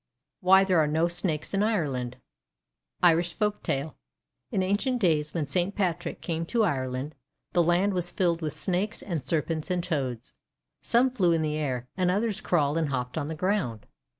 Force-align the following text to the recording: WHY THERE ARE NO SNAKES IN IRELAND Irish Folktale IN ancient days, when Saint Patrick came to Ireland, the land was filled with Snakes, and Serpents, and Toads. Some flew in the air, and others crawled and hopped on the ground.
WHY 0.39 0.63
THERE 0.63 0.79
ARE 0.79 0.87
NO 0.87 1.07
SNAKES 1.09 1.53
IN 1.53 1.61
IRELAND 1.61 2.17
Irish 3.03 3.35
Folktale 3.35 3.93
IN 4.51 4.63
ancient 4.63 4.97
days, 4.99 5.35
when 5.35 5.45
Saint 5.45 5.75
Patrick 5.75 6.21
came 6.21 6.43
to 6.47 6.63
Ireland, 6.63 7.13
the 7.53 7.61
land 7.61 7.93
was 7.93 8.09
filled 8.09 8.41
with 8.41 8.57
Snakes, 8.57 9.03
and 9.03 9.23
Serpents, 9.23 9.69
and 9.69 9.83
Toads. 9.83 10.33
Some 10.81 11.11
flew 11.11 11.33
in 11.33 11.43
the 11.43 11.55
air, 11.55 11.87
and 11.95 12.09
others 12.09 12.41
crawled 12.41 12.79
and 12.79 12.89
hopped 12.89 13.15
on 13.15 13.27
the 13.27 13.35
ground. 13.35 13.85